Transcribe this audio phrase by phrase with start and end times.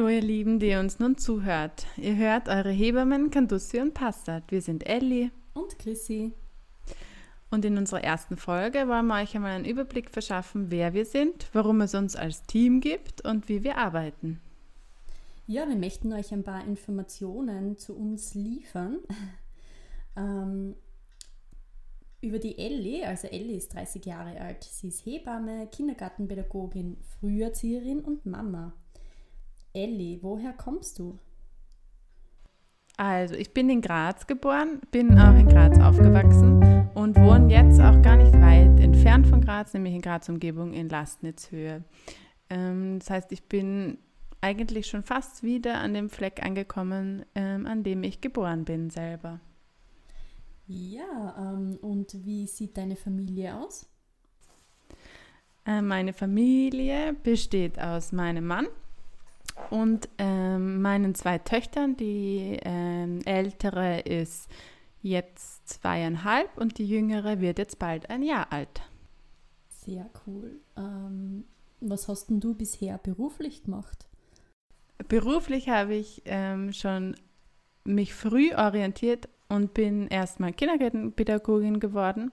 [0.00, 1.86] Hallo ihr Lieben, die uns nun zuhört.
[1.98, 4.44] Ihr hört eure Hebammen Candusi und Passat.
[4.48, 6.32] Wir sind Elli und Chrissy.
[7.50, 11.50] Und in unserer ersten Folge wollen wir euch einmal einen Überblick verschaffen, wer wir sind,
[11.52, 14.40] warum es uns als Team gibt und wie wir arbeiten.
[15.46, 19.00] Ja, wir möchten euch ein paar Informationen zu uns liefern.
[20.16, 20.76] ähm,
[22.22, 24.64] über die Elli, also Elli ist 30 Jahre alt.
[24.64, 28.72] Sie ist Hebamme, Kindergartenpädagogin, Früherzieherin und Mama.
[29.72, 31.18] Elli, woher kommst du?
[32.96, 38.02] Also, ich bin in Graz geboren, bin auch in Graz aufgewachsen und wohne jetzt auch
[38.02, 41.84] gar nicht weit entfernt von Graz, nämlich in Graz Umgebung in Lastnitzhöhe.
[42.50, 43.98] Ähm, das heißt, ich bin
[44.40, 49.40] eigentlich schon fast wieder an dem Fleck angekommen, ähm, an dem ich geboren bin selber.
[50.66, 53.88] Ja, ähm, und wie sieht deine Familie aus?
[55.64, 58.66] Äh, meine Familie besteht aus meinem Mann
[59.70, 61.96] und ähm, meinen zwei Töchtern.
[61.96, 64.48] Die ähm, ältere ist
[65.02, 68.82] jetzt zweieinhalb und die jüngere wird jetzt bald ein Jahr alt.
[69.68, 70.60] Sehr cool.
[70.76, 71.44] Ähm,
[71.80, 74.06] was hast denn du bisher beruflich gemacht?
[75.08, 77.16] Beruflich habe ich ähm, schon
[77.84, 82.30] mich früh orientiert und bin erstmal Kindergartenpädagogin geworden,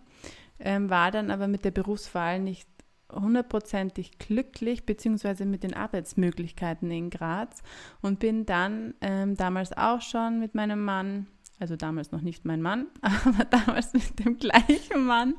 [0.59, 2.67] ähm, war dann aber mit der Berufswahl nicht
[3.13, 7.64] hundertprozentig glücklich, beziehungsweise mit den Arbeitsmöglichkeiten in Graz
[8.02, 11.27] und bin dann ähm, damals auch schon mit meinem Mann,
[11.59, 15.36] also damals noch nicht mein Mann, aber damals mit dem gleichen Mann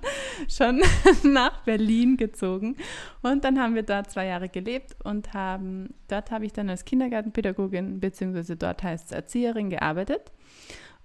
[0.48, 0.82] schon
[1.22, 2.76] nach Berlin gezogen.
[3.22, 6.84] Und dann haben wir da zwei Jahre gelebt und haben, dort habe ich dann als
[6.84, 10.32] Kindergartenpädagogin, beziehungsweise dort heißt es Erzieherin, gearbeitet.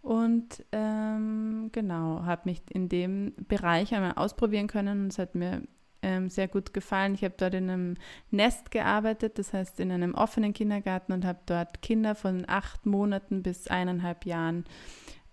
[0.02, 5.62] Und ähm, genau, habe mich in dem Bereich einmal ausprobieren können und es hat mir
[6.04, 7.16] ähm, sehr gut gefallen.
[7.16, 7.96] Ich habe dort in einem
[8.30, 13.42] Nest gearbeitet, das heißt in einem offenen Kindergarten und habe dort Kinder von acht Monaten
[13.42, 14.66] bis eineinhalb Jahren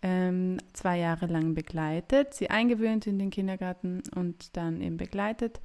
[0.02, 5.60] ähm, zwei Jahre lang begleitet, sie eingewöhnt in den Kindergarten und dann eben begleitet.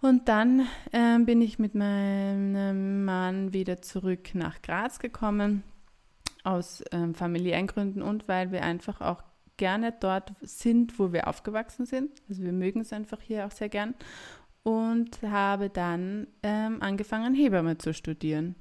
[0.00, 5.62] Und dann ähm, bin ich mit meinem Mann wieder zurück nach Graz gekommen
[6.44, 9.22] aus ähm, familiären Gründen und weil wir einfach auch
[9.56, 12.10] gerne dort sind, wo wir aufgewachsen sind.
[12.28, 13.94] Also wir mögen es einfach hier auch sehr gern.
[14.62, 18.56] Und habe dann ähm, angefangen, Hebamme zu studieren.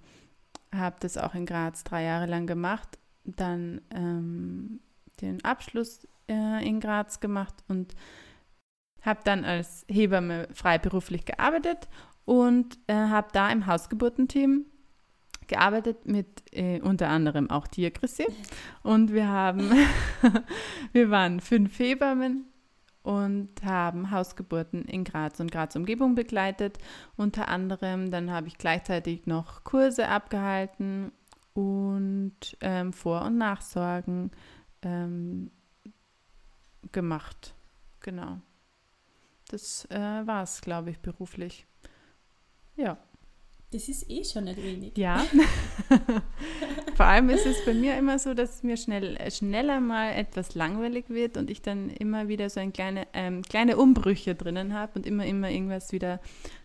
[0.73, 3.00] Habe das auch in Graz drei Jahre lang gemacht.
[3.23, 4.79] Dann ähm,
[5.22, 7.95] den Abschluss äh, in Graz gemacht und
[9.01, 11.88] habe dann als Hebamme freiberuflich gearbeitet
[12.25, 14.66] und äh, habe da im Hausgeburtenteam
[15.47, 18.25] gearbeitet mit äh, unter anderem auch Tiergrisse
[18.83, 19.72] und wir haben,
[20.91, 22.45] wir waren fünf Hebammen
[23.06, 26.79] und haben Hausgeburten in Graz und Graz Umgebung begleitet.
[27.16, 31.11] Unter anderem, dann habe ich gleichzeitig noch Kurse abgehalten
[31.53, 34.31] und ähm, Vor- und Nachsorgen
[34.81, 35.51] ähm,
[36.91, 37.53] gemacht.
[38.00, 38.39] Genau.
[39.50, 41.67] Das äh, war es, glaube ich, beruflich.
[42.75, 42.97] Ja.
[43.75, 44.97] Das ist eh schon nicht wenig.
[44.97, 45.25] Ja.
[46.96, 51.09] Vor allem ist es bei mir immer so, dass mir schnell, schneller mal etwas langweilig
[51.09, 55.06] wird und ich dann immer wieder so ein kleine, ähm, kleine Umbrüche drinnen habe und
[55.06, 56.22] immer, immer irgendwas wieder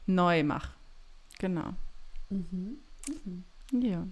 [0.07, 0.73] neu mache.
[1.41, 1.71] Genau.
[2.29, 2.79] Mhm.
[3.25, 3.83] Mhm.
[3.83, 4.07] Ja.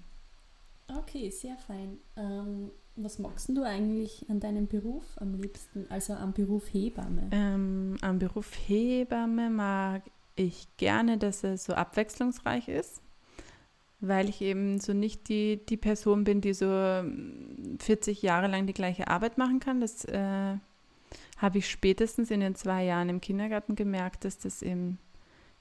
[0.89, 1.99] Okay, sehr fein.
[2.17, 7.29] Ähm, was magst du eigentlich an deinem Beruf am liebsten, also am Beruf Hebamme?
[7.31, 10.03] Ähm, am Beruf Hebamme mag
[10.39, 13.01] ich gerne, dass er so abwechslungsreich ist,
[14.01, 17.03] weil ich eben so nicht die, die Person bin, die so
[17.79, 19.81] 40 Jahre lang die gleiche Arbeit machen kann.
[19.81, 20.57] Das äh,
[21.39, 24.99] habe ich spätestens in den zwei Jahren im Kindergarten gemerkt, dass das eben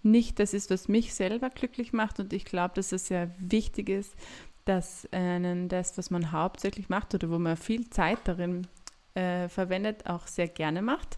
[0.04, 2.20] nicht das ist, was mich selber glücklich macht.
[2.20, 4.14] Und ich glaube, dass es sehr wichtig ist,
[4.66, 8.68] dass einen das, was man hauptsächlich macht oder wo man viel Zeit darin
[9.14, 11.18] äh, verwendet, auch sehr gerne macht.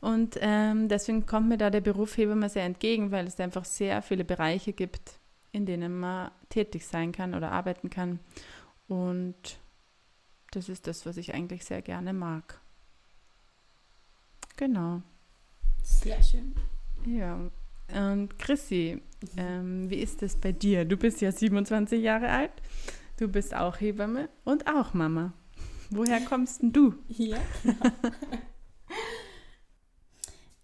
[0.00, 4.00] Und ähm, deswegen kommt mir da der Beruf Hebamme sehr entgegen, weil es einfach sehr
[4.02, 5.18] viele Bereiche gibt,
[5.50, 8.20] in denen man tätig sein kann oder arbeiten kann.
[8.86, 9.58] Und
[10.52, 12.60] das ist das, was ich eigentlich sehr gerne mag.
[14.56, 15.02] Genau.
[15.82, 16.54] Sehr schön.
[17.06, 17.38] Ja.
[17.94, 19.00] Und Chrissy,
[19.36, 20.84] ähm, wie ist es bei dir?
[20.84, 22.52] Du bist ja 27 Jahre alt,
[23.18, 25.32] du bist auch Hebamme und auch Mama.
[25.90, 26.94] Woher kommst denn du?
[27.08, 27.76] Ja, genau.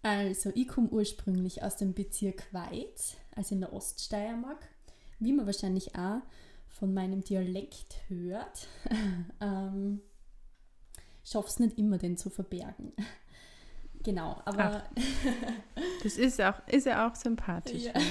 [0.05, 4.69] Also, ich komme ursprünglich aus dem Bezirk Weiz, also in der Oststeiermark.
[5.17, 6.21] Wie man wahrscheinlich auch
[6.67, 8.67] von meinem Dialekt hört,
[9.41, 10.01] ähm,
[11.23, 12.93] schaff's nicht immer, den zu verbergen.
[14.03, 14.83] Genau, aber.
[16.03, 17.85] das ist, auch, ist ja auch sympathisch.
[17.85, 17.93] Ja.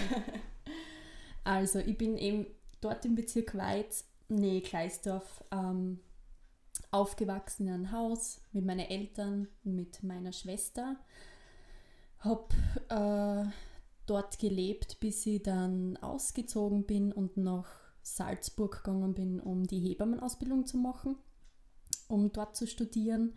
[1.44, 2.46] Also, ich bin eben
[2.81, 6.00] dort im Bezirk Weiz, nee, Kleisdorf, ähm,
[6.91, 10.96] aufgewachsen in einem Haus mit meinen Eltern, mit meiner Schwester.
[12.25, 12.55] Habe
[12.88, 13.50] äh,
[14.06, 17.67] dort gelebt, bis ich dann ausgezogen bin und nach
[18.03, 21.17] Salzburg gegangen bin, um die Hebammenausbildung zu machen,
[22.09, 23.35] um dort zu studieren.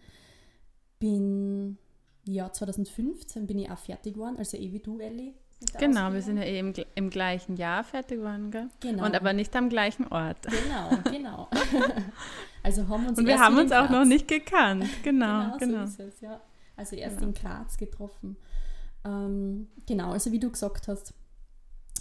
[0.99, 1.77] Bin,
[2.25, 5.35] ja, 2015 bin ich auch fertig geworden, also eh wie du, Elli.
[5.79, 8.69] Genau, wir sind ja eh im, im gleichen Jahr fertig geworden, gell?
[8.79, 9.05] Genau.
[9.05, 10.43] Und aber nicht am gleichen Ort.
[10.43, 11.49] Genau, genau.
[12.63, 14.85] also haben uns Und wir haben uns auch noch nicht gekannt.
[15.03, 15.85] Genau, genau.
[15.87, 16.41] So ist es, ja.
[16.75, 17.29] Also erst Genau.
[17.29, 18.37] in Graz getroffen.
[19.07, 21.13] Ähm, genau, also wie du gesagt hast,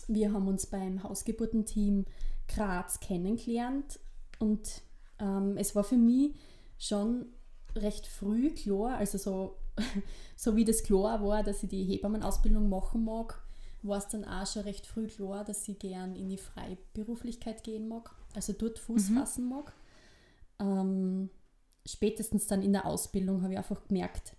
[0.09, 2.05] wir haben uns beim Hausgeburtenteam
[2.49, 3.99] Graz kennengelernt
[4.39, 4.83] und
[5.19, 6.35] ähm, es war für mich
[6.79, 7.27] schon
[7.75, 9.57] recht früh klar, also so,
[10.37, 13.43] so wie das klar war, dass ich die Hebammenausbildung machen mag,
[13.83, 17.89] war es dann auch schon recht früh klar, dass ich gern in die Freiberuflichkeit gehen
[17.89, 19.15] mag, also dort Fuß Mhm.
[19.17, 19.73] fassen mag.
[20.59, 21.31] Ähm,
[21.85, 24.35] spätestens dann in der Ausbildung habe ich einfach gemerkt,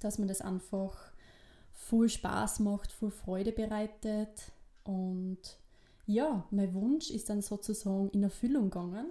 [0.00, 0.96] dass mir das einfach
[1.76, 4.50] viel Spaß macht, viel Freude bereitet
[4.84, 5.38] und
[6.06, 9.06] ja, mein Wunsch ist dann sozusagen in Erfüllung gegangen,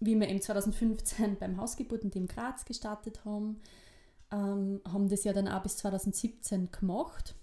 [0.00, 3.60] wie wir im 2015 beim Hausgeburtenteam Graz gestartet haben,
[4.30, 7.34] ähm, haben das ja dann auch bis 2017 gemacht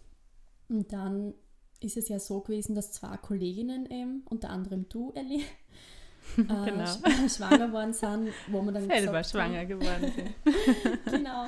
[0.70, 1.34] und dann
[1.82, 5.42] ist es ja so gewesen, dass zwei Kolleginnen eben, unter anderem du, Elli,
[6.38, 6.84] äh, Genau.
[6.86, 11.06] schw- schwanger worden sind, wo wir dann Selber gesagt haben, schwanger geworden sind.
[11.12, 11.48] genau,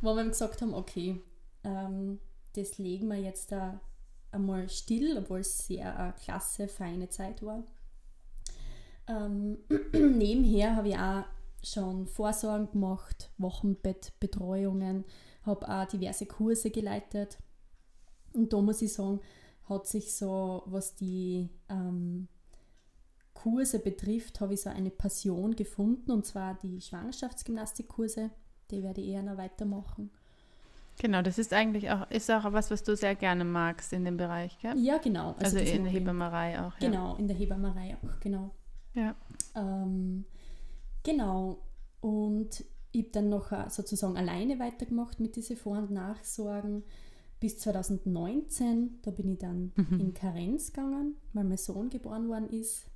[0.00, 1.20] wo wir gesagt haben, okay,
[1.66, 2.20] ähm,
[2.54, 3.80] das legen wir jetzt da
[4.30, 7.64] einmal still, obwohl es sehr eine klasse, feine Zeit war.
[9.08, 9.58] Ähm,
[9.92, 11.24] nebenher habe ich auch
[11.62, 15.04] schon Vorsorgen gemacht, Wochenbettbetreuungen,
[15.42, 17.38] habe auch diverse Kurse geleitet.
[18.32, 19.20] Und da muss ich sagen,
[19.68, 22.28] hat sich so, was die ähm,
[23.34, 28.30] Kurse betrifft, habe ich so eine Passion gefunden, und zwar die Schwangerschaftsgymnastikkurse.
[28.70, 30.10] Die werde ich eher noch weitermachen.
[30.98, 34.16] Genau, das ist eigentlich auch, ist auch was, was du sehr gerne magst in dem
[34.16, 34.78] Bereich, gell?
[34.78, 35.34] Ja, genau.
[35.38, 35.92] Also, das in der.
[35.92, 36.72] Hebammerei auch.
[36.80, 36.88] Ja.
[36.88, 38.50] Genau, in der Hebammerei auch, genau.
[38.94, 39.14] Ja.
[39.54, 40.24] Ähm,
[41.02, 41.58] genau.
[42.00, 46.82] Und ich habe dann noch äh, sozusagen alleine weitergemacht mit diesen Vor- und Nachsorgen
[47.40, 49.00] bis 2019.
[49.02, 50.00] Da bin ich dann Mhm.
[50.00, 52.86] in Karenz gegangen, weil mein Sohn geboren worden ist.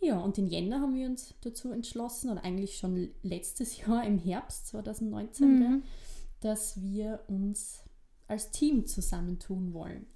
[0.00, 4.18] Ja, und in Jänner haben wir uns dazu entschlossen, oder eigentlich schon letztes Jahr im
[4.18, 5.82] Herbst 2019, gell, Mhm.
[6.42, 7.82] Dass wir uns
[8.28, 10.06] als Team zusammentun wollen.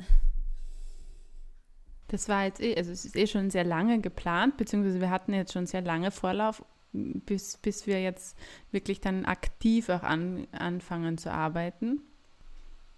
[2.09, 5.33] Das war jetzt eh, also es ist eh schon sehr lange geplant, beziehungsweise wir hatten
[5.33, 8.37] jetzt schon sehr lange Vorlauf, bis, bis wir jetzt
[8.71, 12.03] wirklich dann aktiv auch an, anfangen zu arbeiten.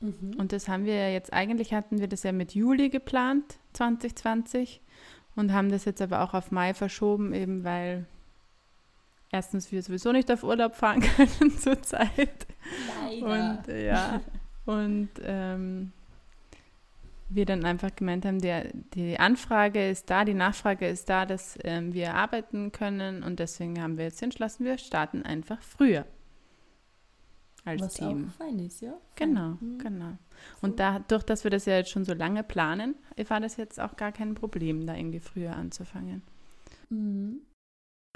[0.01, 0.37] Mhm.
[0.39, 4.81] Und das haben wir ja jetzt, eigentlich hatten wir das ja mit Juli geplant, 2020,
[5.37, 8.07] und haben das jetzt aber auch auf Mai verschoben, eben weil
[9.31, 12.47] erstens wir sowieso nicht auf Urlaub fahren können zurzeit.
[13.21, 13.59] Leider.
[13.59, 14.21] Und äh, ja,
[14.67, 15.93] und ähm,
[17.31, 21.59] wir dann einfach gemeint haben, der, die Anfrage ist da, die Nachfrage ist da, dass
[21.65, 26.07] ähm, wir arbeiten können und deswegen haben wir jetzt entschlossen, wir starten einfach früher
[27.65, 28.29] als Was Team.
[28.31, 28.93] auch fein ist, ja.
[28.93, 29.01] Fein.
[29.35, 29.79] Genau, Mhm.
[29.79, 30.13] genau.
[30.63, 32.95] Und dadurch, dass wir das ja jetzt schon so lange planen,
[33.29, 36.23] war das jetzt auch gar kein Problem, da irgendwie früher anzufangen.
[36.89, 37.41] Mhm.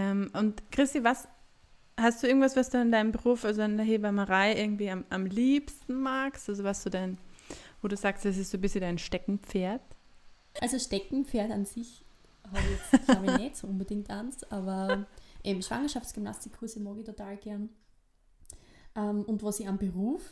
[0.02, 1.28] Ähm, und Christi, was
[1.97, 5.26] hast du irgendwas, was du in deinem Beruf, also in der Hebammerei, irgendwie am, am
[5.26, 6.49] liebsten magst?
[6.49, 7.18] Also was du dein,
[7.80, 9.82] wo du sagst, das ist so ein bisschen dein Steckenpferd?
[10.61, 12.04] Also Steckenpferd an sich
[13.09, 15.06] habe ich nicht so unbedingt eins, aber
[15.42, 17.71] eben Schwangerschaftsgymnastikkurse mag ich total gern.
[18.94, 20.23] Ähm, und was ich am Beruf,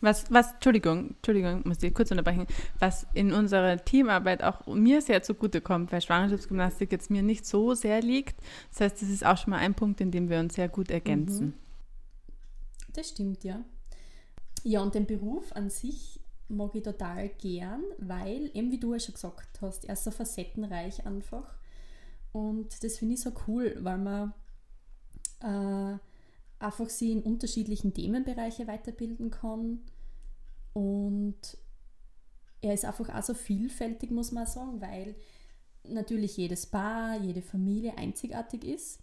[0.00, 2.46] Was, was, Entschuldigung, Entschuldigung, muss ich kurz unterbrechen,
[2.78, 8.02] was in unserer Teamarbeit auch mir sehr zugutekommt, weil Schwangerschaftsgymnastik jetzt mir nicht so sehr
[8.02, 8.38] liegt.
[8.70, 10.90] Das heißt, das ist auch schon mal ein Punkt, in dem wir uns sehr gut
[10.90, 11.54] ergänzen.
[12.92, 13.64] das stimmt ja.
[14.62, 19.00] Ja, und den Beruf an sich mag ich total gern, weil, eben wie du ja
[19.00, 21.54] schon gesagt hast, er ist so facettenreich einfach.
[22.32, 24.34] Und das finde ich so cool, weil man
[25.40, 25.98] äh,
[26.58, 29.80] einfach sie in unterschiedlichen Themenbereiche weiterbilden kann.
[30.72, 31.58] Und
[32.60, 35.14] er ist einfach auch so vielfältig, muss man sagen, weil
[35.84, 39.00] natürlich jedes Paar, jede Familie einzigartig ist.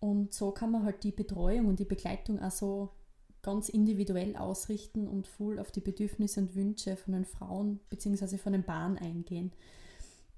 [0.00, 2.90] Und so kann man halt die Betreuung und die Begleitung auch so
[3.42, 8.38] ganz individuell ausrichten und voll auf die Bedürfnisse und Wünsche von den Frauen bzw.
[8.38, 9.52] von den Paaren eingehen.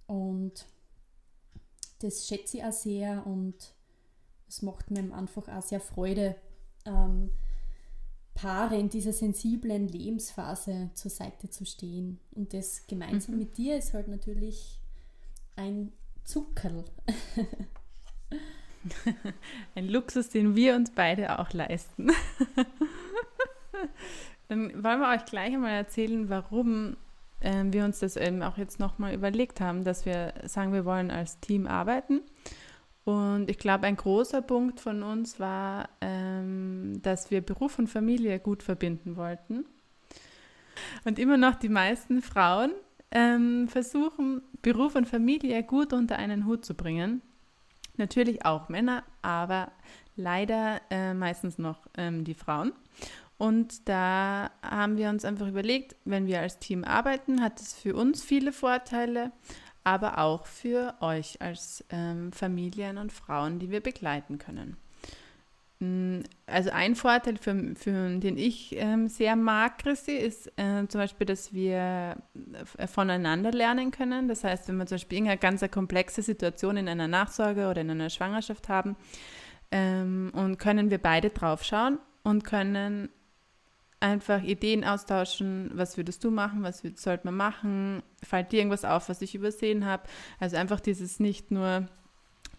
[0.06, 0.66] Und
[2.00, 3.74] das schätze ich auch sehr und
[4.46, 6.36] es macht mir einfach auch sehr Freude,
[6.88, 7.30] ähm,
[8.34, 12.18] Paare in dieser sensiblen Lebensphase zur Seite zu stehen.
[12.34, 13.40] Und das gemeinsam Mhm.
[13.40, 14.80] mit dir ist halt natürlich
[15.56, 15.92] ein
[16.24, 16.84] Zuckerl.
[19.74, 22.10] ein Luxus, den wir uns beide auch leisten.
[24.48, 26.96] Dann wollen wir euch gleich einmal erzählen, warum
[27.40, 31.10] äh, wir uns das eben auch jetzt nochmal überlegt haben, dass wir sagen, wir wollen
[31.10, 32.22] als Team arbeiten.
[33.08, 38.38] Und ich glaube, ein großer Punkt von uns war, ähm, dass wir Beruf und Familie
[38.38, 39.64] gut verbinden wollten.
[41.06, 42.70] Und immer noch die meisten Frauen
[43.10, 47.22] ähm, versuchen, Beruf und Familie gut unter einen Hut zu bringen.
[47.96, 49.72] Natürlich auch Männer, aber
[50.14, 52.72] leider äh, meistens noch ähm, die Frauen.
[53.38, 57.96] Und da haben wir uns einfach überlegt, wenn wir als Team arbeiten, hat es für
[57.96, 59.32] uns viele Vorteile,
[59.84, 64.76] aber auch für euch als ähm, Familien und Frauen, die wir begleiten können.
[65.80, 71.00] Mm, also ein Vorteil, für, für den ich ähm, sehr mag, Chrissy, ist äh, zum
[71.00, 72.16] Beispiel, dass wir
[72.76, 74.28] äh, voneinander lernen können.
[74.28, 77.90] Das heißt, wenn wir zum Beispiel irgendeine ganz komplexe Situation in einer Nachsorge oder in
[77.90, 78.96] einer Schwangerschaft haben,
[79.70, 83.10] ähm, und können wir beide draufschauen und können
[84.00, 89.08] einfach Ideen austauschen, was würdest du machen, was sollte man machen, fällt dir irgendwas auf,
[89.08, 90.04] was ich übersehen habe.
[90.38, 91.88] Also einfach dieses nicht nur,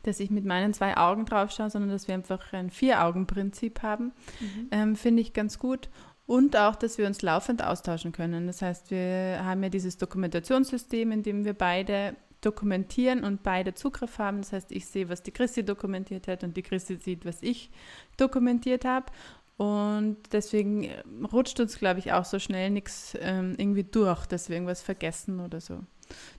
[0.03, 4.11] dass ich mit meinen zwei Augen drauf schaue, sondern dass wir einfach ein Vier-Augen-Prinzip haben,
[4.39, 4.67] mhm.
[4.71, 5.89] ähm, finde ich ganz gut.
[6.25, 8.45] Und auch, dass wir uns laufend austauschen können.
[8.45, 14.17] Das heißt, wir haben ja dieses Dokumentationssystem, in dem wir beide dokumentieren und beide Zugriff
[14.17, 14.37] haben.
[14.41, 17.69] Das heißt, ich sehe, was die Christi dokumentiert hat und die Christi sieht, was ich
[18.17, 19.07] dokumentiert habe.
[19.59, 24.47] Und deswegen äh, rutscht uns, glaube ich, auch so schnell nichts ähm, irgendwie durch, dass
[24.47, 25.81] wir irgendwas vergessen oder so.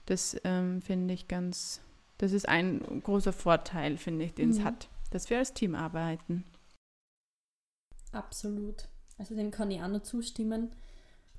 [0.07, 1.81] Das ähm, finde ich ganz,
[2.17, 4.55] das ist ein großer Vorteil, finde ich, den mhm.
[4.55, 6.45] es hat, dass wir als Team arbeiten.
[8.11, 8.87] Absolut.
[9.19, 10.71] Also dem kann ich auch nur zustimmen.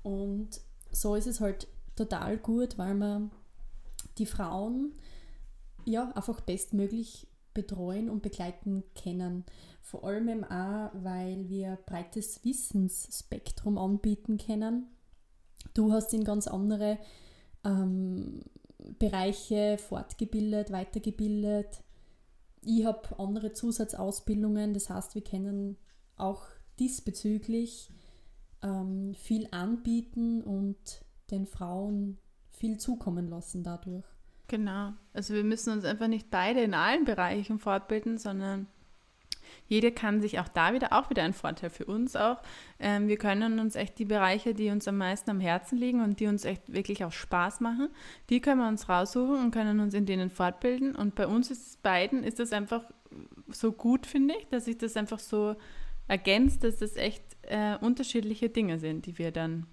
[0.05, 0.61] Und
[0.93, 3.33] so ist es halt total gut, weil man
[4.19, 4.93] die Frauen
[5.85, 9.45] ja einfach bestmöglich betreuen und begleiten können.
[9.81, 14.87] Vor allem auch, weil wir breites Wissensspektrum anbieten können.
[15.75, 16.99] Du hast in ganz andere
[17.65, 18.41] ähm,
[18.99, 21.83] Bereiche fortgebildet, weitergebildet.
[22.65, 25.77] Ich habe andere Zusatzausbildungen, das heißt, wir können
[26.17, 26.45] auch
[26.79, 27.91] diesbezüglich
[28.63, 32.19] ähm, viel anbieten und den Frauen
[32.51, 34.05] viel zukommen lassen dadurch.
[34.53, 34.93] Genau.
[35.15, 38.67] Also wir müssen uns einfach nicht beide in allen Bereichen fortbilden, sondern
[39.67, 42.37] jeder kann sich auch da wieder, auch wieder ein Vorteil für uns auch.
[42.79, 46.21] Ähm, wir können uns echt die Bereiche, die uns am meisten am Herzen liegen und
[46.21, 47.89] die uns echt wirklich auch Spaß machen,
[48.29, 50.95] die können wir uns raussuchen und können uns in denen fortbilden.
[50.95, 52.85] Und bei uns ist es beiden, ist das einfach
[53.49, 55.57] so gut, finde ich, dass sich das einfach so
[56.09, 59.65] ergänzt, dass das echt äh, unterschiedliche Dinge sind, die wir dann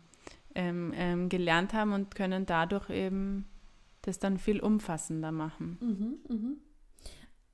[0.56, 3.46] ähm, ähm, gelernt haben und können dadurch eben
[4.02, 5.78] das dann viel umfassender machen.
[5.82, 6.58] Mhm, mhm.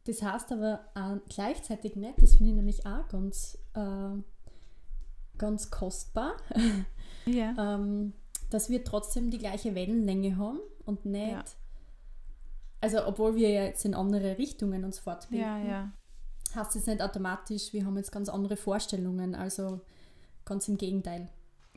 [0.06, 4.22] Das heißt aber auch gleichzeitig nicht, das finde ich nämlich auch ganz, äh,
[5.38, 6.36] ganz kostbar,
[7.26, 7.76] ja.
[7.76, 8.14] ähm,
[8.52, 11.44] dass wir trotzdem die gleiche Wellenlänge haben und nicht, ja.
[12.82, 15.92] also obwohl wir jetzt in andere Richtungen uns fortbilden, ja, ja.
[16.54, 19.82] heißt es nicht automatisch, wir haben jetzt ganz andere Vorstellungen, also
[20.46, 21.30] ganz im Gegenteil.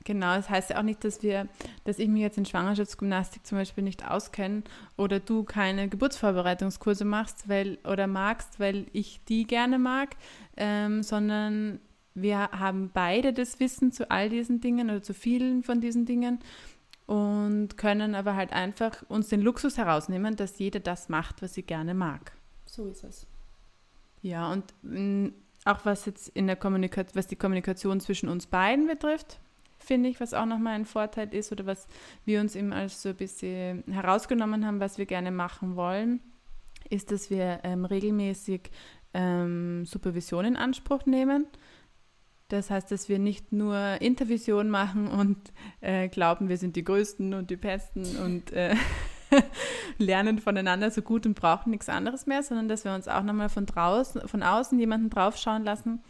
[0.04, 1.48] Genau, das heißt ja auch nicht, dass wir,
[1.84, 4.62] dass ich mich jetzt in Schwangerschaftsgymnastik zum Beispiel nicht auskenne
[4.96, 10.16] oder du keine Geburtsvorbereitungskurse machst, weil oder magst, weil ich die gerne mag,
[10.56, 11.80] ähm, sondern
[12.14, 16.40] wir haben beide das Wissen zu all diesen Dingen oder zu vielen von diesen Dingen
[17.06, 21.62] und können aber halt einfach uns den Luxus herausnehmen, dass jeder das macht, was sie
[21.62, 22.32] gerne mag.
[22.66, 23.26] So ist es.
[24.20, 28.46] Ja, und mh, mm, auch was jetzt in der Kommunikation, was die Kommunikation zwischen uns
[28.46, 29.40] beiden betrifft,
[29.88, 31.88] finde ich, was auch nochmal ein Vorteil ist oder was
[32.26, 36.20] wir uns eben als so ein bisschen herausgenommen haben, was wir gerne machen wollen,
[36.90, 38.70] ist, dass wir ähm, regelmäßig
[39.14, 41.46] ähm, Supervision in Anspruch nehmen.
[42.48, 45.38] Das heißt, dass wir nicht nur Intervision machen und
[45.80, 48.74] äh, glauben, wir sind die Größten und die Besten und äh,
[49.98, 53.48] lernen voneinander so gut und brauchen nichts anderes mehr, sondern dass wir uns auch nochmal
[53.48, 56.02] von draußen, von außen jemanden draufschauen lassen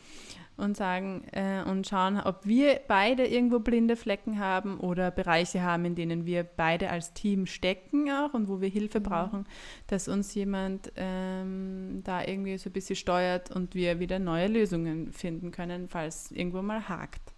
[0.59, 5.85] und sagen äh, und schauen, ob wir beide irgendwo blinde Flecken haben oder Bereiche haben,
[5.85, 9.05] in denen wir beide als Team stecken auch und wo wir Hilfe mhm.
[9.05, 9.47] brauchen,
[9.87, 15.13] dass uns jemand ähm, da irgendwie so ein bisschen steuert und wir wieder neue Lösungen
[15.13, 17.33] finden können, falls irgendwo mal hakt.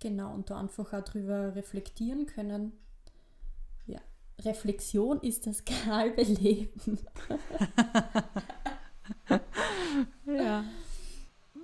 [0.00, 2.72] Genau, und da einfach auch drüber reflektieren können.
[3.86, 4.00] Ja,
[4.44, 6.98] Reflexion ist das halbe Leben.
[10.26, 10.64] ja.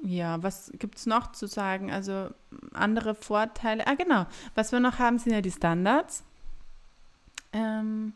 [0.02, 1.90] Ja, was gibt es noch zu sagen?
[1.90, 2.28] Also
[2.72, 3.86] andere Vorteile.
[3.86, 4.26] Ah, genau.
[4.54, 6.24] Was wir noch haben, sind ja die Standards.
[7.52, 8.14] Ähm,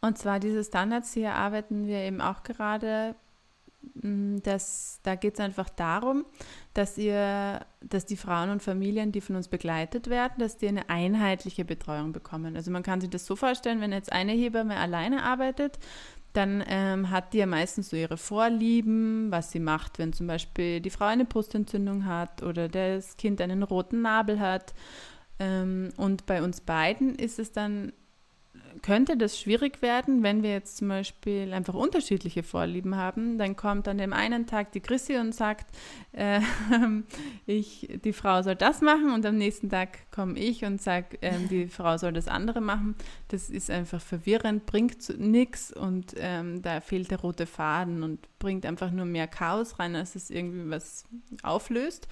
[0.00, 3.14] Und zwar diese Standards, hier arbeiten wir eben auch gerade
[4.02, 6.24] Mm, das, da geht es einfach darum,
[6.74, 10.88] dass ihr, dass die Frauen und Familien, die von uns begleitet werden, dass die eine
[10.88, 12.56] einheitliche Betreuung bekommen.
[12.56, 15.78] Also man kann sich das so vorstellen, wenn jetzt eine Hebamme alleine arbeitet,
[16.32, 20.80] dann ähm, hat die ja meistens so ihre Vorlieben, was sie macht, wenn zum Beispiel
[20.80, 24.74] die Frau eine Brustentzündung hat oder das Kind einen roten Nabel hat.
[25.38, 27.92] Ähm, und bei uns beiden ist es dann
[28.80, 33.38] könnte das schwierig werden, wenn wir jetzt zum Beispiel einfach unterschiedliche Vorlieben haben.
[33.38, 35.66] Dann kommt an dem einen Tag die Chrissy und sagt,
[36.12, 36.40] äh,
[37.46, 41.38] ich, die Frau soll das machen und am nächsten Tag komme ich und sage, äh,
[41.50, 42.94] die Frau soll das andere machen.
[43.28, 48.66] Das ist einfach verwirrend, bringt nichts und ähm, da fehlt der rote Faden und bringt
[48.66, 51.04] einfach nur mehr Chaos rein, als es irgendwie was
[51.42, 52.08] auflöst.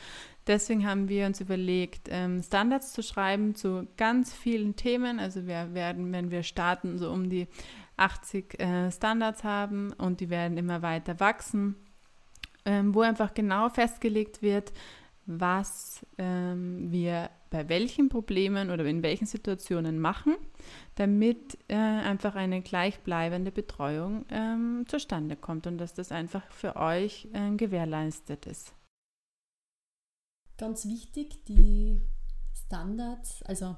[0.51, 5.21] Deswegen haben wir uns überlegt, ähm, Standards zu schreiben zu ganz vielen Themen.
[5.21, 7.47] Also wir werden, wenn wir starten, so um die
[7.97, 11.77] 80 äh, Standards haben und die werden immer weiter wachsen,
[12.65, 14.73] ähm, wo einfach genau festgelegt wird,
[15.25, 20.35] was ähm, wir bei welchen Problemen oder in welchen Situationen machen,
[20.97, 24.25] damit äh, einfach eine gleichbleibende Betreuung
[24.89, 28.75] zustande kommt und dass das einfach für euch äh, gewährleistet ist
[30.61, 32.03] ganz wichtig, die
[32.53, 33.77] Standards, also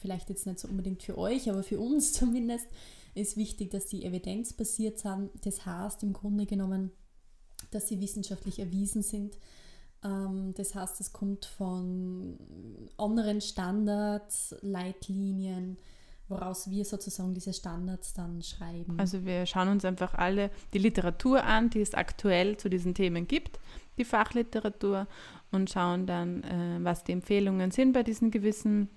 [0.00, 2.66] vielleicht jetzt nicht so unbedingt für euch, aber für uns zumindest,
[3.14, 5.30] ist wichtig, dass die evidenzbasiert sind.
[5.42, 6.90] Das heißt im Grunde genommen,
[7.70, 9.38] dass sie wissenschaftlich erwiesen sind.
[10.02, 12.38] Ähm, das heißt, es kommt von
[12.96, 15.78] anderen Standards, Leitlinien,
[16.28, 18.98] woraus wir sozusagen diese Standards dann schreiben.
[18.98, 23.28] Also wir schauen uns einfach alle die Literatur an, die es aktuell zu diesen Themen
[23.28, 23.58] gibt,
[23.98, 25.06] die Fachliteratur
[25.52, 28.88] und schauen dann, äh, was die Empfehlungen sind bei diesen gewissen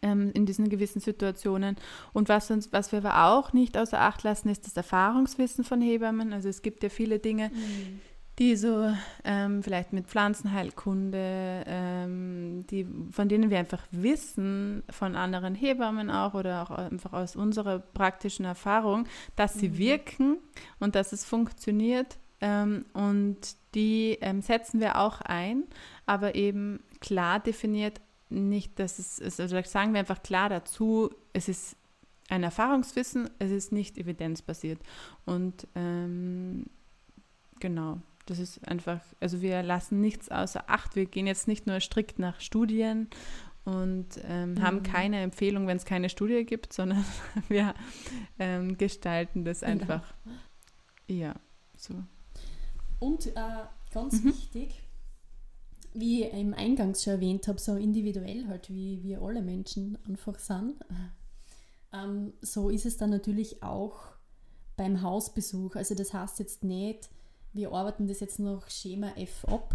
[0.00, 1.76] ähm, in diesen gewissen Situationen.
[2.12, 5.80] Und was, uns, was wir aber auch nicht außer Acht lassen, ist das Erfahrungswissen von
[5.80, 6.32] Hebammen.
[6.32, 8.00] Also es gibt ja viele Dinge, mhm.
[8.38, 8.92] Die so
[9.24, 16.34] ähm, vielleicht mit Pflanzenheilkunde, ähm, die, von denen wir einfach wissen, von anderen Hebammen auch
[16.34, 19.78] oder auch einfach aus unserer praktischen Erfahrung, dass sie mhm.
[19.78, 20.36] wirken
[20.80, 23.38] und dass es funktioniert ähm, und
[23.74, 25.64] die ähm, setzen wir auch ein,
[26.06, 31.76] aber eben klar definiert nicht, dass es, also sagen wir einfach klar dazu, es ist
[32.28, 34.80] ein Erfahrungswissen, es ist nicht evidenzbasiert.
[35.26, 36.64] Und ähm,
[37.60, 40.96] genau, das ist einfach, also wir lassen nichts außer Acht.
[40.96, 43.08] Wir gehen jetzt nicht nur strikt nach Studien
[43.64, 44.62] und ähm, mhm.
[44.62, 47.04] haben keine Empfehlung, wenn es keine Studie gibt, sondern
[47.48, 47.74] wir
[48.38, 49.72] ähm, gestalten das genau.
[49.72, 50.14] einfach.
[50.24, 50.36] Genau.
[51.08, 51.34] Ja,
[51.76, 51.94] so.
[52.98, 54.28] Und äh, ganz mhm.
[54.28, 54.82] wichtig,
[55.94, 60.38] wie ich im Eingangs schon erwähnt habe, so individuell halt, wie wir alle Menschen einfach
[60.38, 60.76] sind,
[61.92, 63.98] ähm, so ist es dann natürlich auch
[64.76, 65.76] beim Hausbesuch.
[65.76, 67.10] Also das heißt jetzt nicht,
[67.52, 69.74] wir arbeiten das jetzt nach Schema F ab,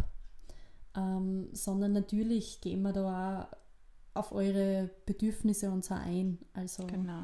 [0.95, 3.57] ähm, sondern natürlich gehen wir da auch
[4.17, 6.39] auf eure Bedürfnisse und so ein.
[6.53, 7.21] Also genau.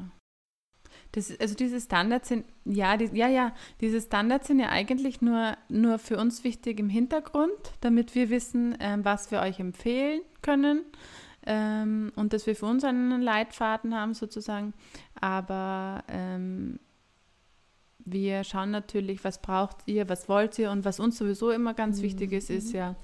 [1.12, 5.56] Das, also diese Standards sind, ja, die, ja, ja, diese Standards sind ja eigentlich nur,
[5.68, 10.82] nur für uns wichtig im Hintergrund, damit wir wissen, ähm, was wir euch empfehlen können
[11.46, 14.72] ähm, und dass wir für uns einen Leitfaden haben sozusagen.
[15.20, 16.78] Aber ähm,
[18.04, 21.98] wir schauen natürlich, was braucht ihr, was wollt ihr und was uns sowieso immer ganz
[21.98, 22.02] mhm.
[22.02, 22.78] wichtig ist, ist mhm.
[22.78, 22.96] ja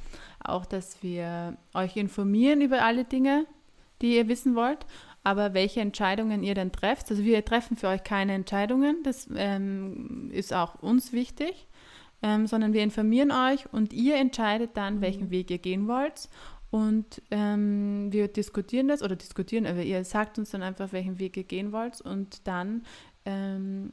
[0.42, 3.46] auch, dass wir euch informieren über alle Dinge,
[4.00, 4.86] die ihr wissen wollt
[5.22, 10.30] aber welche Entscheidungen ihr dann trefft, also wir treffen für euch keine Entscheidungen, das ähm,
[10.32, 11.66] ist auch uns wichtig,
[12.22, 15.00] ähm, sondern wir informieren euch und ihr entscheidet dann, mhm.
[15.02, 16.28] welchen Weg ihr gehen wollt.
[16.70, 21.36] Und ähm, wir diskutieren das oder diskutieren, aber ihr sagt uns dann einfach, welchen Weg
[21.36, 22.84] ihr gehen wollt und dann
[23.24, 23.92] ähm,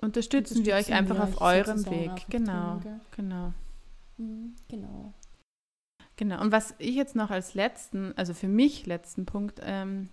[0.00, 2.26] unterstützen, unterstützen, wir euch einfach wir auf eurem Weg.
[2.28, 2.80] Genau,
[3.16, 3.52] genau.
[4.16, 5.14] Mhm, genau.
[6.16, 6.40] Genau.
[6.40, 10.08] Und was ich jetzt noch als letzten, also für mich letzten Punkt ähm,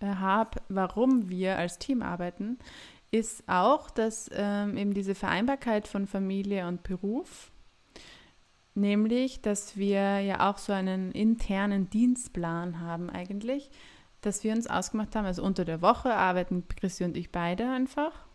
[0.00, 2.58] äh, habe, warum wir als Team arbeiten,
[3.10, 7.50] ist auch, dass ähm, eben diese Vereinbarkeit von Familie und Beruf,
[8.74, 13.70] nämlich, dass wir ja auch so einen internen Dienstplan haben eigentlich,
[14.20, 18.27] dass wir uns ausgemacht haben, also unter der Woche arbeiten Christi und ich beide einfach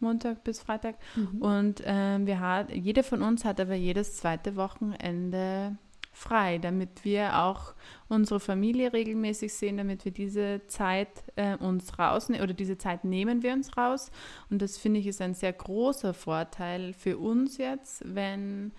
[0.00, 0.96] Montag bis Freitag.
[1.14, 1.42] Mhm.
[1.42, 5.76] Und ähm, wir hat, jede von uns hat aber jedes zweite Wochenende
[6.16, 7.74] frei, damit wir auch
[8.08, 13.42] unsere Familie regelmäßig sehen, damit wir diese Zeit äh, uns rausnehmen oder diese Zeit nehmen
[13.42, 14.10] wir uns raus.
[14.48, 18.72] Und das finde ich ist ein sehr großer Vorteil für uns jetzt, wenn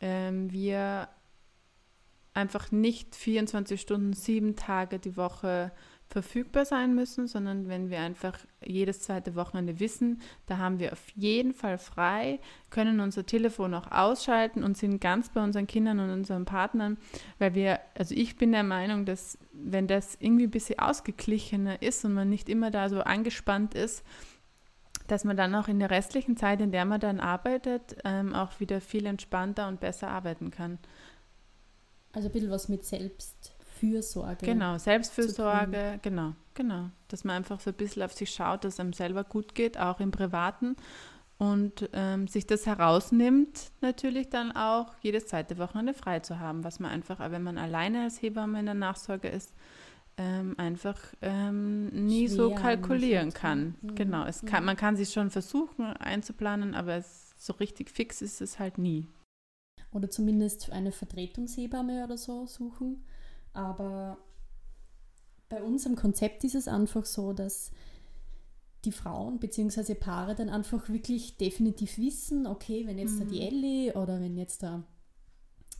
[0.00, 1.08] ähm, wir
[2.34, 5.72] einfach nicht 24 Stunden, sieben Tage die Woche
[6.08, 11.08] verfügbar sein müssen, sondern wenn wir einfach jedes zweite Wochenende wissen, da haben wir auf
[11.14, 12.38] jeden Fall frei,
[12.70, 16.96] können unser Telefon auch ausschalten und sind ganz bei unseren Kindern und unseren Partnern,
[17.38, 22.04] weil wir, also ich bin der Meinung, dass wenn das irgendwie ein bisschen ausgeglichener ist
[22.04, 24.04] und man nicht immer da so angespannt ist,
[25.08, 28.60] dass man dann auch in der restlichen Zeit, in der man dann arbeitet, ähm, auch
[28.60, 30.78] wieder viel entspannter und besser arbeiten kann.
[32.12, 32.84] Also ein bisschen was mit
[33.80, 34.46] Selbstfürsorge.
[34.46, 36.90] Genau, Selbstfürsorge, genau, genau.
[37.08, 40.00] Dass man einfach so ein bisschen auf sich schaut, dass einem selber gut geht, auch
[40.00, 40.76] im Privaten.
[41.38, 46.80] Und ähm, sich das herausnimmt, natürlich dann auch jedes zweite Wochenende frei zu haben, was
[46.80, 49.52] man einfach, wenn man alleine als Hebamme in der Nachsorge ist,
[50.16, 53.74] ähm, einfach ähm, nie Schwer so kalkulieren kann.
[53.82, 53.94] Mhm.
[53.96, 58.40] Genau, es kann, man kann sich schon versuchen einzuplanen, aber es, so richtig fix ist
[58.40, 59.06] es halt nie.
[59.92, 63.04] Oder zumindest eine Vertretungshebamme oder so suchen.
[63.56, 64.18] Aber
[65.48, 67.72] bei unserem Konzept ist es einfach so, dass
[68.84, 69.94] die Frauen bzw.
[69.94, 73.20] Paare dann einfach wirklich definitiv wissen, okay, wenn jetzt mhm.
[73.20, 73.46] da die mhm.
[73.46, 74.84] Ellie oder wenn jetzt da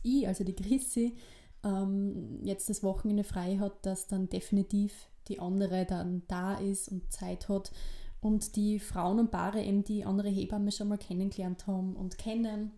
[0.03, 1.15] ich, also die Chrissy,
[1.63, 7.11] ähm, jetzt das Wochenende frei hat, dass dann definitiv die andere dann da ist und
[7.11, 7.71] Zeit hat
[8.21, 12.71] und die Frauen und Paare eben die andere Hebamme schon mal kennengelernt haben und kennen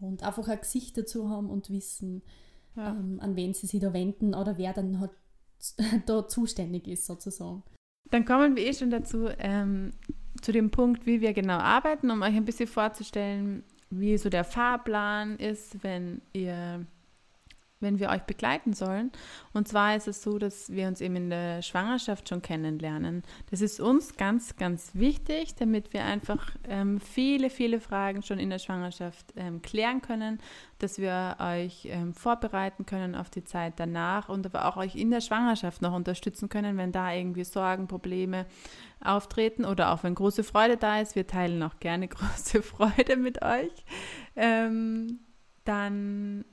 [0.00, 2.22] und einfach ein Gesicht dazu haben und wissen,
[2.78, 2.90] ja.
[2.90, 5.10] ähm, an wen sie sich da wenden oder wer dann halt
[6.06, 7.62] da zuständig ist sozusagen.
[8.10, 9.92] Dann kommen wir eh schon dazu, ähm,
[10.40, 14.44] zu dem Punkt, wie wir genau arbeiten, um euch ein bisschen vorzustellen, wie so der
[14.44, 16.86] Fahrplan ist, wenn ihr
[17.80, 19.12] wenn wir euch begleiten sollen.
[19.52, 23.22] Und zwar ist es so, dass wir uns eben in der Schwangerschaft schon kennenlernen.
[23.50, 28.50] Das ist uns ganz, ganz wichtig, damit wir einfach ähm, viele, viele Fragen schon in
[28.50, 30.38] der Schwangerschaft ähm, klären können,
[30.78, 35.10] dass wir euch ähm, vorbereiten können auf die Zeit danach und aber auch euch in
[35.10, 38.46] der Schwangerschaft noch unterstützen können, wenn da irgendwie Sorgen, Probleme
[39.00, 41.14] auftreten oder auch wenn große Freude da ist.
[41.14, 43.72] Wir teilen auch gerne große Freude mit euch.
[44.36, 45.20] Ähm,
[45.64, 46.44] dann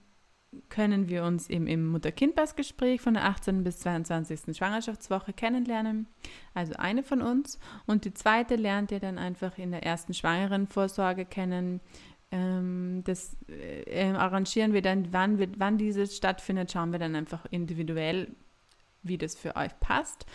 [0.70, 3.64] können wir uns eben im Mutter-Kind-Pass-Gespräch von der 18.
[3.64, 4.56] bis 22.
[4.56, 6.08] Schwangerschaftswoche kennenlernen.
[6.54, 7.60] Also eine von uns.
[7.86, 11.82] Und die zweite lernt ihr dann einfach in der ersten Schwangerenvorsorge kennen.
[12.32, 17.46] Ähm, das äh, arrangieren wir dann, wann, wir, wann dieses stattfindet, schauen wir dann einfach
[17.52, 18.36] individuell,
[19.04, 20.26] wie das für euch passt.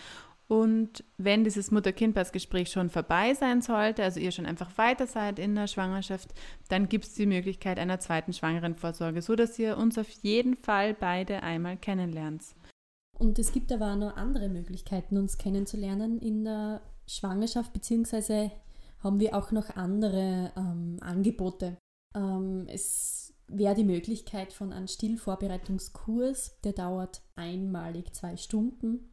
[0.51, 5.55] Und wenn dieses Mutter-Kind-Pass-Gespräch schon vorbei sein sollte, also ihr schon einfach weiter seid in
[5.55, 6.35] der Schwangerschaft,
[6.69, 11.45] dann gibt es die Möglichkeit einer zweiten Schwangerenvorsorge, sodass ihr uns auf jeden Fall beide
[11.45, 12.43] einmal kennenlernt.
[13.17, 18.51] Und es gibt aber auch noch andere Möglichkeiten, uns kennenzulernen in der Schwangerschaft, beziehungsweise
[19.05, 21.79] haben wir auch noch andere ähm, Angebote.
[22.17, 29.10] Ähm, es wäre die Möglichkeit von einem Stillvorbereitungskurs, der dauert einmalig zwei Stunden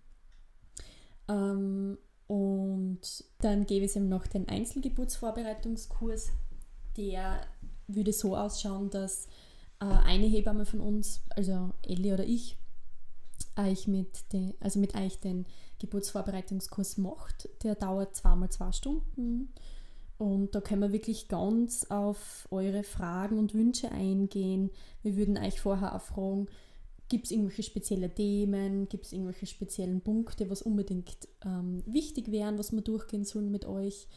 [1.28, 3.00] ähm, und
[3.40, 6.30] dann gäbe es eben noch den Einzelgeburtsvorbereitungskurs.
[6.98, 7.42] Der
[7.88, 9.28] würde so ausschauen, dass
[9.80, 12.58] äh, eine Hebamme von uns, also Ellie oder ich,
[13.56, 15.46] euch mit, den, also mit euch den
[15.80, 17.50] Geburtsvorbereitungskurs macht.
[17.64, 19.54] Der dauert zweimal zwei Stunden.
[20.18, 24.72] Und da können wir wirklich ganz auf eure Fragen und Wünsche eingehen.
[25.04, 26.48] Wir würden euch vorher auch fragen,
[27.10, 28.90] Gibt es irgendwelche spezielle Themen?
[28.90, 33.66] Gibt es irgendwelche speziellen Punkte, was unbedingt ähm, wichtig wären, was wir durchgehen sollen mit
[33.66, 34.08] euch?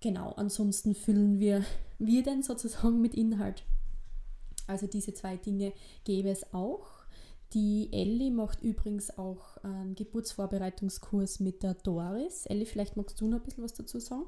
[0.00, 1.64] Genau, ansonsten füllen wir,
[1.98, 3.64] wir denn sozusagen mit Inhalt.
[4.66, 5.72] Also diese zwei Dinge
[6.04, 6.86] gäbe es auch.
[7.52, 12.46] Die Ellie macht übrigens auch einen Geburtsvorbereitungskurs mit der Doris.
[12.46, 14.26] Ellie, vielleicht magst du noch ein bisschen was dazu sagen?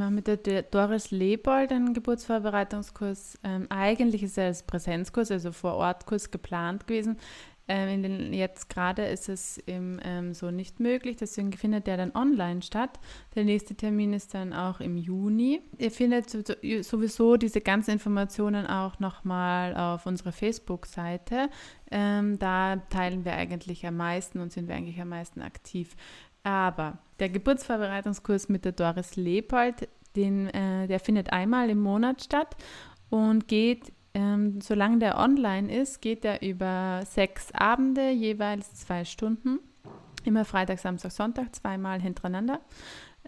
[0.00, 3.36] Mit der Doris Lebold einen Geburtsvorbereitungskurs.
[3.42, 7.18] Ähm, eigentlich ist er als Präsenzkurs, also vor Ort Kurs geplant gewesen.
[7.66, 12.14] Ähm, den, jetzt gerade ist es eben ähm, so nicht möglich, deswegen findet der dann
[12.14, 13.00] online statt.
[13.34, 15.60] Der nächste Termin ist dann auch im Juni.
[15.78, 21.50] Ihr findet sowieso diese ganzen Informationen auch nochmal auf unserer Facebook-Seite.
[21.90, 25.96] Ähm, da teilen wir eigentlich am meisten und sind wir eigentlich am meisten aktiv.
[26.48, 32.56] Aber der Geburtsvorbereitungskurs mit der Doris Leopold, den, äh, der findet einmal im Monat statt
[33.10, 39.58] und geht, ähm, solange der online ist, geht er über sechs Abende, jeweils zwei Stunden.
[40.24, 42.60] Immer Freitag, Samstag, Sonntag, zweimal hintereinander.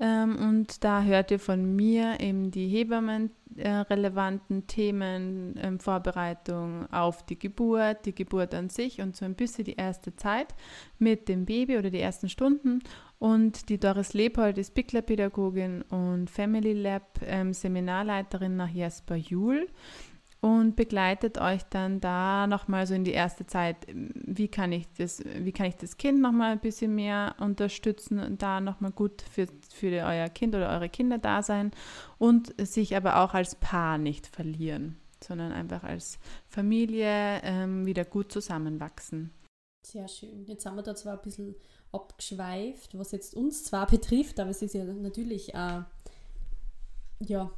[0.01, 6.91] Ähm, und da hört ihr von mir eben die Hebammen äh, relevanten Themen, ähm, Vorbereitung
[6.93, 10.55] auf die Geburt, die Geburt an sich und so ein bisschen die erste Zeit
[10.99, 12.81] mit dem Baby oder die ersten Stunden.
[13.19, 19.69] Und die Doris Leopold ist Pickler-Pädagogin und Family Lab ähm, Seminarleiterin nach Jesper Juhl.
[20.41, 25.23] Und begleitet euch dann da nochmal so in die erste Zeit, wie kann ich das,
[25.25, 29.49] wie kann ich das Kind nochmal ein bisschen mehr unterstützen und da nochmal gut für,
[29.73, 31.73] für euer Kind oder eure Kinder da sein
[32.19, 38.33] und sich aber auch als Paar nicht verlieren, sondern einfach als Familie ähm, wieder gut
[38.33, 39.33] zusammenwachsen.
[39.83, 40.45] Sehr schön.
[40.47, 41.55] Jetzt haben wir da zwar ein bisschen
[41.93, 45.83] abgeschweift, was jetzt uns zwar betrifft, aber es ist ja natürlich äh,
[47.21, 47.51] ja,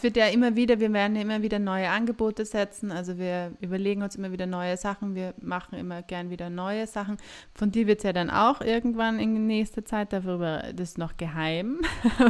[0.00, 2.90] es wird ja immer wieder, wir werden immer wieder neue Angebote setzen.
[2.90, 5.14] Also wir überlegen uns immer wieder neue Sachen.
[5.14, 7.18] Wir machen immer gern wieder neue Sachen.
[7.54, 11.18] Von dir wird es ja dann auch irgendwann in nächster Zeit, darüber das ist noch
[11.18, 11.82] geheim.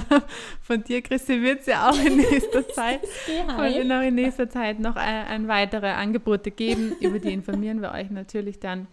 [0.61, 3.03] Von dir, Christi, wird es ja auch in nächster Zeit.
[3.29, 6.97] Dir noch in nächster Zeit noch ein, ein weitere Angebote geben.
[7.01, 8.89] Über die informieren wir euch natürlich dann.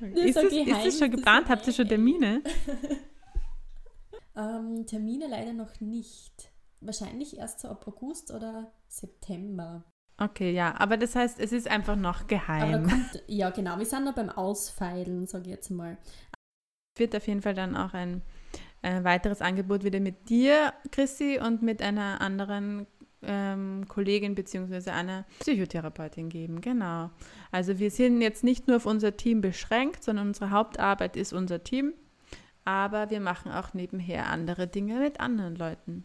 [0.00, 1.50] Ist, es, ist es schon geplant?
[1.50, 2.42] Habt ihr schon Termine?
[4.36, 6.53] ähm, Termine leider noch nicht
[6.84, 9.84] wahrscheinlich erst so ab August oder September.
[10.16, 12.88] Okay, ja, aber das heißt, es ist einfach noch geheim.
[12.88, 15.98] Kommt, ja, genau, wir sind noch beim Ausfeilen, sage ich jetzt mal.
[16.96, 18.22] Wird auf jeden Fall dann auch ein
[18.82, 22.86] äh, weiteres Angebot wieder mit dir, Chrissy, und mit einer anderen
[23.22, 24.90] ähm, Kollegin bzw.
[24.90, 26.60] einer Psychotherapeutin geben.
[26.60, 27.10] Genau.
[27.50, 31.64] Also wir sind jetzt nicht nur auf unser Team beschränkt, sondern unsere Hauptarbeit ist unser
[31.64, 31.94] Team.
[32.64, 36.04] Aber wir machen auch nebenher andere Dinge mit anderen Leuten.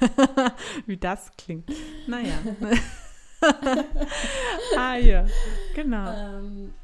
[0.86, 1.70] Wie das klingt.
[2.06, 2.38] Naja.
[4.76, 5.26] ah ja,
[5.74, 6.12] genau.
[6.12, 6.74] Ähm,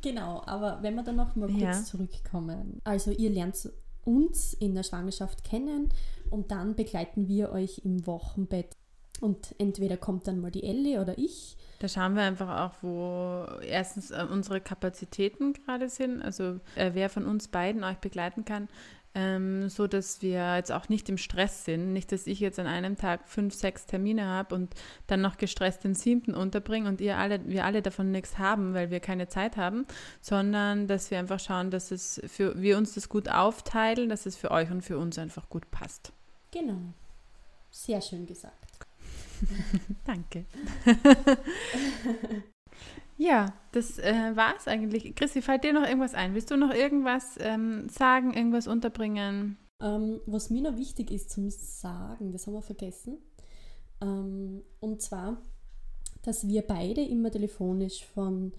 [0.00, 1.72] genau, aber wenn wir dann noch mal kurz ja.
[1.84, 2.80] zurückkommen.
[2.84, 3.68] Also ihr lernt
[4.04, 5.90] uns in der Schwangerschaft kennen
[6.30, 8.76] und dann begleiten wir euch im Wochenbett.
[9.20, 11.56] Und entweder kommt dann mal die Ellie oder ich.
[11.78, 16.22] Da schauen wir einfach auch, wo erstens äh, unsere Kapazitäten gerade sind.
[16.22, 18.68] Also äh, wer von uns beiden euch begleiten kann,
[19.14, 21.92] ähm, so dass wir jetzt auch nicht im Stress sind.
[21.92, 24.74] Nicht, dass ich jetzt an einem Tag fünf, sechs Termine habe und
[25.06, 28.90] dann noch gestresst den siebten unterbringe und ihr alle, wir alle davon nichts haben, weil
[28.90, 29.86] wir keine Zeit haben,
[30.20, 34.36] sondern dass wir einfach schauen, dass es für wir uns das gut aufteilen, dass es
[34.36, 36.12] für euch und für uns einfach gut passt.
[36.50, 36.80] Genau.
[37.70, 38.56] Sehr schön gesagt.
[40.04, 40.44] Danke.
[43.16, 45.14] Ja, das äh, war es eigentlich.
[45.14, 46.34] Christi, fällt dir noch irgendwas ein?
[46.34, 49.58] Willst du noch irgendwas ähm, sagen, irgendwas unterbringen?
[49.80, 53.18] Ähm, was mir noch wichtig ist zum Sagen, das haben wir vergessen.
[54.00, 55.40] Ähm, und zwar,
[56.22, 58.52] dass wir beide immer telefonisch von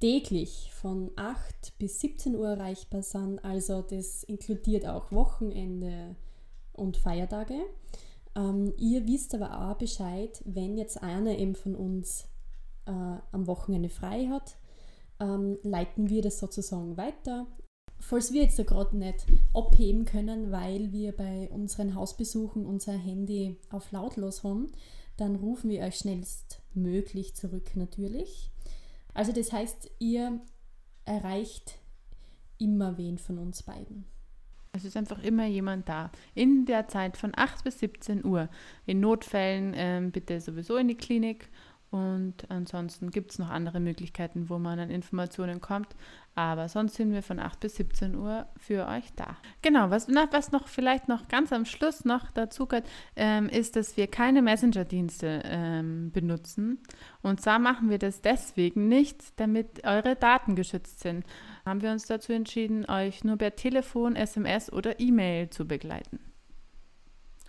[0.00, 3.38] täglich von 8 bis 17 Uhr erreichbar sind.
[3.44, 6.16] Also das inkludiert auch Wochenende
[6.72, 7.60] und Feiertage.
[8.34, 12.28] Ähm, ihr wisst aber auch Bescheid, wenn jetzt einer eben von uns
[12.86, 12.90] äh,
[13.32, 14.56] am Wochenende frei hat,
[15.20, 17.46] ähm, leiten wir das sozusagen weiter.
[17.98, 23.56] Falls wir jetzt da gerade nicht abheben können, weil wir bei unseren Hausbesuchen unser Handy
[23.70, 24.70] auf lautlos haben,
[25.16, 28.50] dann rufen wir euch schnellstmöglich zurück natürlich.
[29.14, 30.40] Also das heißt, ihr
[31.06, 31.78] erreicht
[32.58, 34.04] immer wen von uns beiden.
[34.72, 36.10] Es ist einfach immer jemand da.
[36.34, 38.50] In der Zeit von 8 bis 17 Uhr.
[38.84, 41.48] In Notfällen ähm, bitte sowieso in die Klinik
[41.90, 45.94] und ansonsten gibt es noch andere Möglichkeiten, wo man an Informationen kommt.
[46.34, 49.36] Aber sonst sind wir von 8 bis 17 Uhr für euch da.
[49.62, 53.96] Genau, was, was noch vielleicht noch ganz am Schluss noch dazu gehört, ähm, ist, dass
[53.96, 56.82] wir keine Messenger-Dienste ähm, benutzen.
[57.22, 61.24] Und zwar machen wir das deswegen nicht, damit eure Daten geschützt sind.
[61.64, 66.18] Haben wir uns dazu entschieden, euch nur per Telefon, SMS oder E-Mail zu begleiten.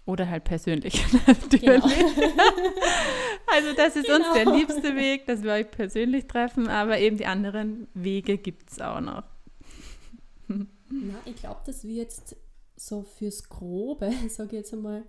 [0.07, 1.61] Oder halt persönlich natürlich.
[1.61, 1.85] Genau.
[3.53, 4.17] also das ist genau.
[4.17, 4.57] uns der genau.
[4.57, 9.01] liebste Weg, dass wir euch persönlich treffen, aber eben die anderen Wege gibt es auch
[9.01, 9.23] noch.
[10.47, 12.37] Na, ich glaube, dass wir jetzt
[12.77, 15.03] so fürs Grobe, sage ich jetzt einmal,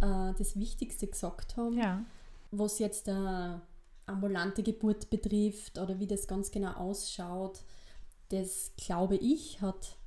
[0.00, 1.76] äh, das Wichtigste gesagt haben.
[1.76, 2.04] Ja.
[2.50, 3.60] Was jetzt eine
[4.06, 7.60] ambulante Geburt betrifft oder wie das ganz genau ausschaut,
[8.30, 9.98] das glaube ich, hat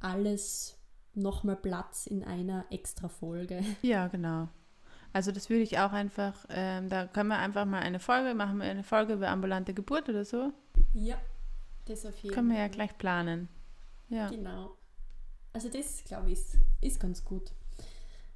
[0.00, 0.76] alles
[1.14, 3.62] nochmal Platz in einer extra Folge.
[3.82, 4.48] Ja, genau.
[5.12, 8.58] Also das würde ich auch einfach, ähm, da können wir einfach mal eine Folge, machen
[8.58, 10.52] wir eine Folge über ambulante Geburt oder so.
[10.94, 11.16] Ja,
[11.86, 12.34] das auf jeden Fall.
[12.34, 13.48] Können wir ja gleich planen.
[14.08, 14.28] Ja.
[14.28, 14.76] Genau.
[15.52, 17.50] Also das, glaube ich, ist, ist ganz gut.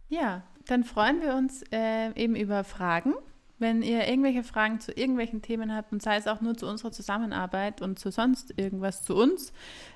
[0.08, 3.14] Ja, dann freuen wir uns äh, eben über Fragen
[3.58, 6.92] wenn ihr irgendwelche Fragen zu irgendwelchen Themen habt und sei es auch nur zu unserer
[6.92, 9.52] Zusammenarbeit und zu sonst irgendwas zu uns,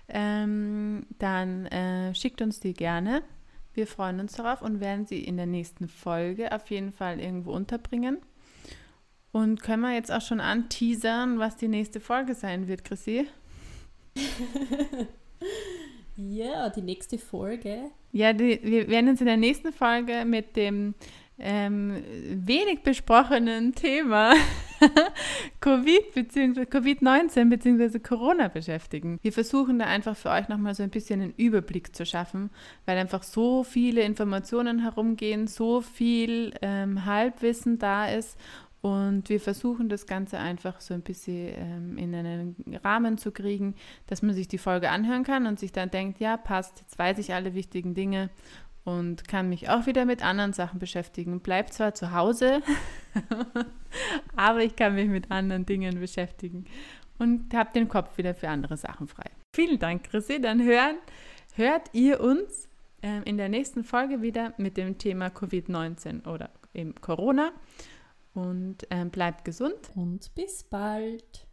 [0.09, 3.23] ähm, dann äh, schickt uns die gerne.
[3.75, 7.53] Wir freuen uns darauf und werden sie in der nächsten Folge auf jeden Fall irgendwo
[7.53, 8.19] unterbringen.
[9.31, 13.29] Und können wir jetzt auch schon anteasern, was die nächste Folge sein wird, Chrissy?
[16.17, 17.91] ja, die nächste Folge.
[18.13, 20.95] Ja, die, wir werden uns in der nächsten Folge mit dem
[21.39, 24.35] ähm, wenig besprochenen Thema
[25.61, 26.63] Covid bzw.
[26.63, 27.99] Covid-19 bzw.
[28.01, 29.19] Corona beschäftigen.
[29.23, 32.51] Wir versuchen da einfach für euch nochmal so ein bisschen einen Überblick zu schaffen,
[32.87, 38.37] weil einfach so viele Informationen herumgehen, so viel ähm, Halbwissen da ist
[38.81, 43.75] und wir versuchen das Ganze einfach so ein bisschen ähm, in einen Rahmen zu kriegen,
[44.07, 47.19] dass man sich die Folge anhören kann und sich dann denkt, ja, passt, jetzt weiß
[47.19, 48.31] ich alle wichtigen Dinge
[48.89, 51.41] und kann mich auch wieder mit anderen Sachen beschäftigen.
[51.41, 52.63] Bleib zwar zu Hause,
[54.37, 56.65] aber ich kann mich mit anderen Dingen beschäftigen
[57.19, 59.31] und habe den Kopf wieder für andere Sachen frei.
[59.55, 60.41] Vielen Dank, Chrissy.
[60.41, 60.97] Dann hören,
[61.55, 62.67] hört ihr uns
[63.03, 67.53] äh, in der nächsten Folge wieder mit dem Thema Covid-19 oder eben Corona
[68.33, 69.91] und äh, bleibt gesund.
[69.95, 71.48] Und bis bald.